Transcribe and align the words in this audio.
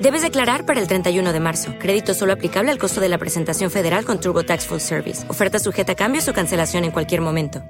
Debes 0.00 0.22
declarar 0.22 0.64
para 0.64 0.80
el 0.80 0.86
31 0.86 1.32
de 1.32 1.40
marzo. 1.40 1.74
Crédito 1.80 2.14
solo 2.14 2.32
aplicable 2.32 2.70
al 2.70 2.78
costo 2.78 3.00
de 3.00 3.08
la 3.08 3.18
presentación 3.18 3.68
federal 3.68 4.04
con 4.04 4.20
TurboTax 4.20 4.68
Full 4.68 4.78
Service. 4.78 5.28
Oferta 5.28 5.58
sujeta 5.58 5.92
a 5.92 5.96
cambios 5.96 6.28
o 6.28 6.32
cancelación 6.32 6.84
en 6.84 6.92
cualquier 6.92 7.20
momento. 7.20 7.64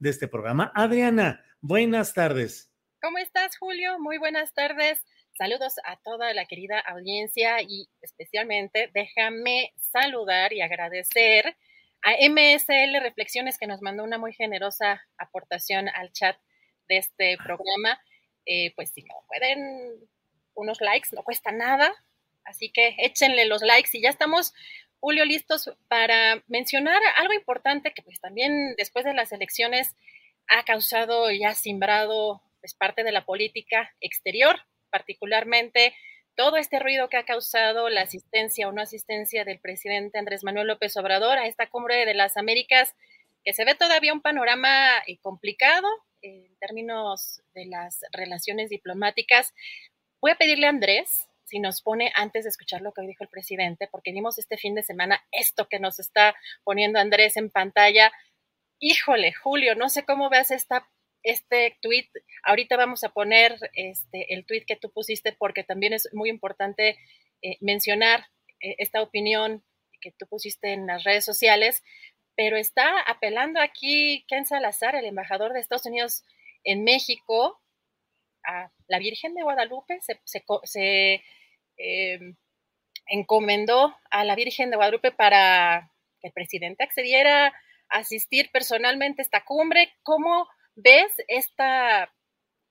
De 0.00 0.10
este 0.10 0.26
programa. 0.26 0.72
Adriana, 0.74 1.44
buenas 1.60 2.12
tardes. 2.12 2.72
¿Cómo 3.00 3.18
estás, 3.18 3.56
Julio? 3.56 4.00
Muy 4.00 4.18
buenas 4.18 4.52
tardes. 4.52 5.00
Saludos 5.38 5.74
a 5.84 5.96
toda 6.02 6.34
la 6.34 6.46
querida 6.46 6.80
audiencia 6.80 7.62
y 7.62 7.88
especialmente 8.02 8.90
déjame 8.94 9.74
saludar 9.92 10.52
y 10.52 10.60
agradecer 10.60 11.56
a 12.02 12.12
MSL 12.28 13.00
Reflexiones 13.00 13.58
que 13.58 13.68
nos 13.68 13.80
mandó 13.80 14.02
una 14.02 14.18
muy 14.18 14.32
generosa 14.32 15.00
aportación 15.18 15.88
al 15.88 16.12
chat 16.12 16.36
de 16.88 16.98
este 16.98 17.36
programa. 17.38 17.98
Eh, 18.46 18.72
pues 18.76 18.90
si 18.90 19.02
no 19.02 19.14
pueden 19.28 19.94
unos 20.54 20.80
likes, 20.80 21.10
no 21.12 21.22
cuesta 21.22 21.52
nada. 21.52 21.92
Así 22.44 22.70
que 22.70 22.94
échenle 22.98 23.46
los 23.46 23.62
likes 23.62 23.90
y 23.92 24.02
ya 24.02 24.10
estamos, 24.10 24.52
Julio, 25.00 25.24
listos 25.24 25.70
para 25.88 26.42
mencionar 26.46 27.00
algo 27.16 27.32
importante 27.32 27.92
que 27.92 28.02
pues 28.02 28.20
también 28.20 28.74
después 28.76 29.04
de 29.04 29.14
las 29.14 29.32
elecciones 29.32 29.94
ha 30.48 30.64
causado 30.64 31.30
y 31.30 31.44
ha 31.44 31.54
simbrado 31.54 32.42
pues, 32.60 32.74
parte 32.74 33.02
de 33.02 33.12
la 33.12 33.24
política 33.24 33.94
exterior, 34.00 34.56
particularmente 34.90 35.94
todo 36.36 36.56
este 36.56 36.80
ruido 36.80 37.08
que 37.08 37.16
ha 37.16 37.24
causado 37.24 37.88
la 37.88 38.02
asistencia 38.02 38.68
o 38.68 38.72
no 38.72 38.82
asistencia 38.82 39.44
del 39.44 39.60
presidente 39.60 40.18
Andrés 40.18 40.44
Manuel 40.44 40.66
López 40.66 40.96
Obrador 40.96 41.38
a 41.38 41.46
esta 41.46 41.68
cumbre 41.68 42.04
de 42.04 42.14
las 42.14 42.36
Américas, 42.36 42.94
que 43.44 43.54
se 43.54 43.64
ve 43.64 43.74
todavía 43.74 44.12
un 44.12 44.20
panorama 44.20 44.98
eh, 45.06 45.18
complicado 45.18 45.86
en 46.24 46.56
términos 46.58 47.42
de 47.54 47.66
las 47.66 48.00
relaciones 48.12 48.70
diplomáticas. 48.70 49.52
Voy 50.20 50.30
a 50.32 50.36
pedirle 50.36 50.66
a 50.66 50.70
Andrés 50.70 51.28
si 51.44 51.60
nos 51.60 51.82
pone 51.82 52.10
antes 52.14 52.44
de 52.44 52.50
escuchar 52.50 52.80
lo 52.80 52.92
que 52.92 53.02
dijo 53.02 53.22
el 53.22 53.28
presidente, 53.28 53.88
porque 53.90 54.12
vimos 54.12 54.38
este 54.38 54.56
fin 54.56 54.74
de 54.74 54.82
semana 54.82 55.22
esto 55.30 55.68
que 55.68 55.78
nos 55.78 56.00
está 56.00 56.34
poniendo 56.64 56.98
Andrés 56.98 57.36
en 57.36 57.50
pantalla. 57.50 58.10
Híjole, 58.80 59.32
Julio, 59.34 59.74
no 59.74 59.88
sé 59.88 60.04
cómo 60.04 60.30
veas 60.30 60.50
esta 60.50 60.88
este 61.22 61.78
tweet. 61.80 62.08
Ahorita 62.42 62.76
vamos 62.76 63.02
a 63.02 63.08
poner 63.08 63.56
este, 63.72 64.34
el 64.34 64.44
tweet 64.46 64.64
que 64.66 64.76
tú 64.76 64.90
pusiste 64.90 65.32
porque 65.32 65.64
también 65.64 65.94
es 65.94 66.08
muy 66.12 66.28
importante 66.28 66.98
eh, 67.42 67.56
mencionar 67.60 68.26
eh, 68.60 68.76
esta 68.78 69.02
opinión 69.02 69.64
que 70.00 70.12
tú 70.12 70.26
pusiste 70.26 70.74
en 70.74 70.86
las 70.86 71.02
redes 71.02 71.24
sociales, 71.24 71.82
pero 72.36 72.56
está 72.56 73.00
apelando 73.00 73.60
aquí 73.60 74.24
Ken 74.28 74.46
Salazar, 74.46 74.94
el 74.96 75.04
embajador 75.04 75.52
de 75.52 75.60
Estados 75.60 75.86
Unidos 75.86 76.24
en 76.64 76.84
México, 76.84 77.60
a 78.46 78.70
la 78.88 78.98
Virgen 78.98 79.34
de 79.34 79.42
Guadalupe, 79.42 80.00
se, 80.24 81.22
em, 81.76 82.36
encomendó 83.06 83.94
a 84.10 84.24
la 84.24 84.34
Virgen 84.34 84.70
de 84.70 84.76
Guadalupe 84.76 85.12
para 85.12 85.90
que 86.20 86.28
el 86.28 86.32
presidente 86.32 86.84
accediera 86.84 87.48
a 87.88 87.98
asistir 87.98 88.50
personalmente 88.50 89.22
a 89.22 89.24
esta 89.24 89.44
cumbre. 89.44 89.92
¿Cómo 90.02 90.48
ves 90.74 91.12
esta, 91.28 92.12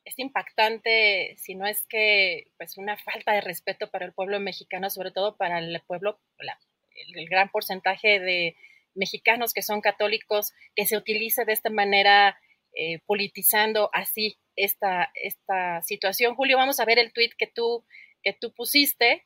este 0.06 0.22
impactante, 0.22 1.35
si 1.38 1.56
no 1.56 1.66
es 1.66 1.85
que 1.88 2.47
pues 2.57 2.78
una 2.78 2.97
falta 2.97 3.34
de 3.34 3.41
respeto 3.41 3.90
para 3.90 4.06
el 4.06 4.13
pueblo 4.13 4.40
mexicano, 4.40 4.90
sobre 4.90 5.12
todo 5.12 5.38
para 5.38 5.59
el 5.59 5.81
pueblo, 5.88 6.19
el, 7.16 7.28
gran 7.30 7.50
porcentaje 7.50 8.19
de 8.19 8.56
mexicanos 8.95 9.53
que 9.53 9.61
son 9.61 9.81
católicos, 9.81 10.51
que 10.75 10.85
se 10.85 10.97
utilice 10.97 11.45
de 11.45 11.53
esta 11.53 11.69
manera 11.69 12.37
eh, 12.75 12.99
politizando 13.05 13.89
así 13.93 14.39
esta, 14.55 15.09
esta 15.15 15.81
situación. 15.83 16.35
Julio, 16.35 16.57
vamos 16.57 16.79
a 16.79 16.85
ver 16.85 16.99
el 16.99 17.13
tweet 17.13 17.31
que 17.37 17.47
tú, 17.47 17.85
que 18.21 18.33
tú 18.33 18.53
pusiste. 18.53 19.25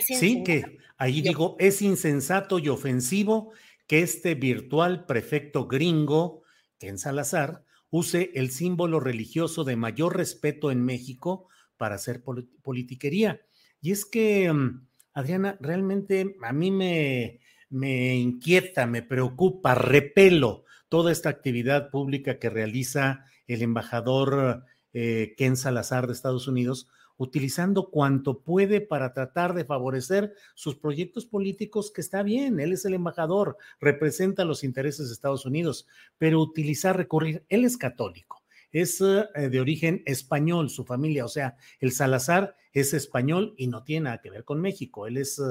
sí, 0.00 0.42
que 0.42 0.64
ahí 0.98 1.20
digo, 1.20 1.56
es 1.58 1.82
insensato 1.82 2.58
y 2.58 2.68
ofensivo 2.68 3.52
que 3.86 4.00
este 4.00 4.34
virtual 4.34 5.06
prefecto 5.06 5.66
gringo, 5.66 6.42
Ken 6.78 6.98
Salazar, 6.98 7.64
use 7.90 8.30
el 8.34 8.50
símbolo 8.50 9.00
religioso 9.00 9.64
de 9.64 9.76
mayor 9.76 10.16
respeto 10.16 10.70
en 10.70 10.84
México 10.84 11.48
para 11.76 11.94
hacer 11.94 12.22
politiquería. 12.62 13.40
Y 13.80 13.92
es 13.92 14.04
que, 14.04 14.52
mm, 14.52 14.85
Adriana, 15.16 15.56
realmente 15.62 16.36
a 16.42 16.52
mí 16.52 16.70
me, 16.70 17.40
me 17.70 18.16
inquieta, 18.16 18.86
me 18.86 19.00
preocupa, 19.00 19.74
repelo 19.74 20.64
toda 20.90 21.10
esta 21.10 21.30
actividad 21.30 21.90
pública 21.90 22.38
que 22.38 22.50
realiza 22.50 23.24
el 23.46 23.62
embajador 23.62 24.64
eh, 24.92 25.32
Ken 25.38 25.56
Salazar 25.56 26.06
de 26.06 26.12
Estados 26.12 26.48
Unidos, 26.48 26.90
utilizando 27.16 27.90
cuanto 27.90 28.42
puede 28.42 28.82
para 28.82 29.14
tratar 29.14 29.54
de 29.54 29.64
favorecer 29.64 30.34
sus 30.54 30.76
proyectos 30.76 31.24
políticos, 31.24 31.90
que 31.90 32.02
está 32.02 32.22
bien, 32.22 32.60
él 32.60 32.74
es 32.74 32.84
el 32.84 32.92
embajador, 32.92 33.56
representa 33.80 34.44
los 34.44 34.64
intereses 34.64 35.08
de 35.08 35.14
Estados 35.14 35.46
Unidos, 35.46 35.86
pero 36.18 36.42
utilizar, 36.42 36.94
recurrir, 36.94 37.42
él 37.48 37.64
es 37.64 37.78
católico, 37.78 38.42
es 38.80 39.00
eh, 39.00 39.48
de 39.48 39.58
origen 39.60 40.02
español, 40.04 40.68
su 40.68 40.84
familia, 40.84 41.24
o 41.24 41.28
sea, 41.28 41.56
el 41.80 41.92
Salazar 41.92 42.56
es 42.72 42.92
español 42.92 43.54
y 43.56 43.68
no 43.68 43.82
tiene 43.84 44.04
nada 44.04 44.20
que 44.20 44.28
ver 44.28 44.44
con 44.44 44.60
México, 44.60 45.06
él 45.06 45.16
es 45.16 45.38
eh, 45.38 45.42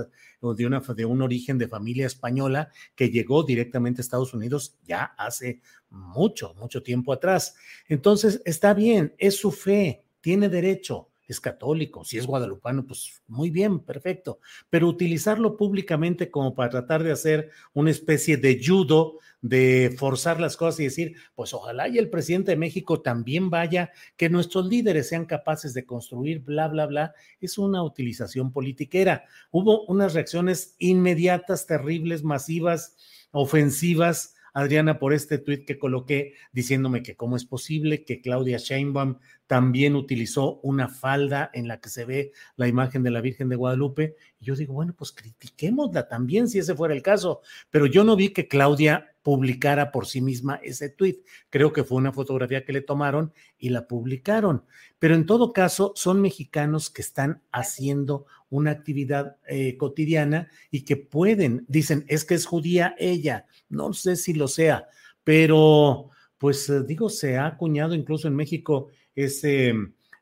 de, 0.42 0.94
de 0.96 1.06
un 1.06 1.22
origen 1.24 1.58
de 1.58 1.68
familia 1.68 2.06
española 2.06 2.70
que 2.96 3.10
llegó 3.10 3.44
directamente 3.44 4.00
a 4.00 4.04
Estados 4.04 4.36
Unidos 4.36 4.78
ya 4.84 5.06
hace 5.18 5.62
mucho, 5.90 6.54
mucho 6.54 6.84
tiempo 6.84 7.14
atrás. 7.14 7.56
Entonces, 7.88 8.42
está 8.46 8.76
bien, 8.76 9.16
es 9.18 9.38
su 9.38 9.52
fe, 9.52 10.04
tiene 10.22 10.48
derecho 10.48 11.10
es 11.28 11.40
católico, 11.40 12.04
si 12.04 12.18
es 12.18 12.26
guadalupano, 12.26 12.86
pues 12.86 13.24
muy 13.28 13.50
bien, 13.50 13.80
perfecto, 13.80 14.40
pero 14.70 14.88
utilizarlo 14.88 15.58
públicamente 15.58 16.30
como 16.30 16.54
para 16.54 16.70
tratar 16.70 17.04
de 17.04 17.12
hacer 17.12 17.50
una 17.74 17.92
especie 17.92 18.38
de 18.38 18.62
judo, 18.64 19.18
de 19.42 19.96
forzar 19.98 20.40
las 20.40 20.58
cosas 20.58 20.80
y 20.80 20.84
decir, 20.86 21.16
pues 21.36 21.54
ojalá 21.54 21.88
y 21.88 21.98
el 21.98 22.10
presidente 22.10 22.52
de 22.52 22.58
México 22.58 23.02
también 23.02 23.50
vaya, 23.50 23.92
que 24.18 24.30
nuestros 24.30 24.68
líderes 24.68 25.10
sean 25.10 25.26
capaces 25.26 25.74
de 25.74 25.86
construir, 25.86 26.40
bla, 26.40 26.68
bla, 26.68 26.86
bla, 26.86 27.14
es 27.40 27.58
una 27.58 27.84
utilización 27.84 28.52
politiquera. 28.52 29.26
Hubo 29.52 29.86
unas 29.86 30.14
reacciones 30.14 30.76
inmediatas, 30.80 31.66
terribles, 31.66 32.24
masivas, 32.24 32.96
ofensivas 33.32 34.35
Adriana, 34.56 35.00
por 35.00 35.14
este 35.14 35.38
tuit 35.38 35.66
que 35.66 35.78
coloqué 35.78 36.34
diciéndome 36.54 37.04
que 37.04 37.18
cómo 37.18 37.36
es 37.36 37.44
posible 37.44 38.06
que 38.06 38.22
Claudia 38.22 38.58
Sheinbaum 38.58 39.18
también 39.48 39.98
utilizó 39.98 40.62
una 40.64 40.88
falda 40.88 41.52
en 41.54 41.68
la 41.68 41.82
que 41.82 41.90
se 41.90 42.06
ve 42.06 42.32
la 42.56 42.70
imagen 42.70 43.04
de 43.04 43.12
la 43.12 43.20
Virgen 43.20 43.50
de 43.50 43.58
Guadalupe. 43.58 44.16
Y 44.40 44.46
yo 44.46 44.56
digo, 44.56 44.74
bueno, 44.74 44.96
pues 44.98 45.12
critiquémosla 45.12 46.08
también 46.08 46.48
si 46.48 46.60
ese 46.60 46.74
fuera 46.74 46.94
el 46.94 47.04
caso. 47.04 47.42
Pero 47.70 47.86
yo 47.86 48.06
no 48.06 48.16
vi 48.16 48.30
que 48.30 48.48
Claudia 48.48 49.15
publicara 49.26 49.92
por 49.92 50.06
sí 50.06 50.22
misma 50.22 50.60
ese 50.62 50.88
tuit. 50.88 51.26
Creo 51.50 51.74
que 51.74 51.84
fue 51.84 51.98
una 51.98 52.14
fotografía 52.14 52.64
que 52.64 52.74
le 52.74 52.82
tomaron 52.82 53.34
y 53.58 53.70
la 53.70 53.88
publicaron. 53.88 54.66
Pero 55.00 55.16
en 55.16 55.26
todo 55.26 55.52
caso, 55.52 55.94
son 55.96 56.22
mexicanos 56.22 56.92
que 56.92 57.02
están 57.02 57.42
haciendo 57.52 58.28
una 58.52 58.70
actividad 58.70 59.38
eh, 59.48 59.78
cotidiana 59.78 60.48
y 60.70 60.86
que 60.86 60.96
pueden, 60.96 61.66
dicen, 61.68 62.06
es 62.08 62.24
que 62.24 62.36
es 62.36 62.46
judía 62.46 62.94
ella, 63.00 63.48
no 63.68 63.94
sé 63.94 64.16
si 64.16 64.36
lo 64.36 64.48
sea, 64.48 64.90
pero 65.24 66.12
pues 66.38 66.72
digo, 66.86 67.10
se 67.10 67.38
ha 67.38 67.48
acuñado 67.48 67.96
incluso 67.96 68.28
en 68.28 68.36
México 68.36 68.90
ese, 69.16 69.74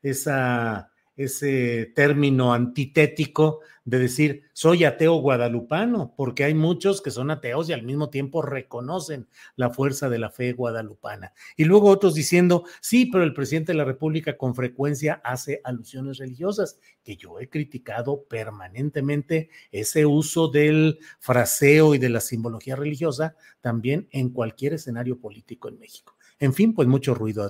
esa, 0.01 0.92
ese 1.15 1.91
término 1.95 2.53
antitético 2.53 3.59
de 3.85 3.99
decir 3.99 4.43
soy 4.53 4.85
ateo 4.85 5.15
guadalupano, 5.15 6.13
porque 6.15 6.43
hay 6.43 6.53
muchos 6.53 7.01
que 7.01 7.11
son 7.11 7.31
ateos 7.31 7.69
y 7.69 7.73
al 7.73 7.83
mismo 7.83 8.09
tiempo 8.09 8.41
reconocen 8.41 9.27
la 9.55 9.69
fuerza 9.69 10.09
de 10.09 10.19
la 10.19 10.29
fe 10.29 10.53
guadalupana. 10.53 11.33
Y 11.57 11.65
luego 11.65 11.89
otros 11.89 12.13
diciendo, 12.13 12.63
sí, 12.81 13.07
pero 13.07 13.23
el 13.23 13.33
presidente 13.33 13.73
de 13.73 13.77
la 13.77 13.85
República 13.85 14.37
con 14.37 14.55
frecuencia 14.55 15.21
hace 15.23 15.59
alusiones 15.63 16.17
religiosas, 16.17 16.79
que 17.03 17.17
yo 17.17 17.39
he 17.39 17.49
criticado 17.49 18.23
permanentemente 18.23 19.49
ese 19.71 20.05
uso 20.05 20.47
del 20.47 20.99
fraseo 21.19 21.95
y 21.95 21.97
de 21.97 22.09
la 22.09 22.21
simbología 22.21 22.75
religiosa 22.75 23.35
también 23.59 24.07
en 24.11 24.29
cualquier 24.29 24.73
escenario 24.73 25.19
político 25.19 25.67
en 25.67 25.79
México. 25.79 26.15
En 26.39 26.53
fin, 26.53 26.73
pues 26.73 26.87
mucho 26.87 27.13
ruido. 27.13 27.49